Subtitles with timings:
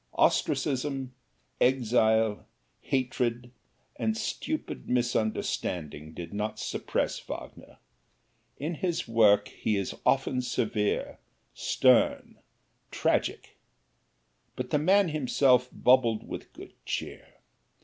[0.15, 1.13] Ostracism,
[1.59, 2.47] exile,
[2.79, 3.51] hatred,
[3.97, 7.77] and stupid misunderstanding did not suppress Wagner.
[8.57, 11.19] In his work he is often severe,
[11.53, 12.39] stern,
[12.89, 13.57] tragic,
[14.55, 17.35] but the man himself bubbled with good cheer.